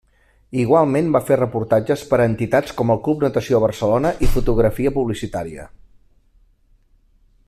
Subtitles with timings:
[0.61, 5.71] Igualment va fer reportatges per a entitats com el Club Natació Barcelona i fotografia publicitària.